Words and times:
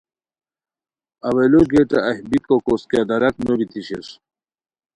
اوّلو 1.27 1.61
گیٹہ 1.71 1.99
اہی 2.09 2.21
بیکو 2.29 2.55
کوس 2.65 2.81
کیہ 2.89 3.05
داراک 3.09 3.35
نو 3.43 3.53
بیتی 3.59 3.81
شیر 3.87 4.07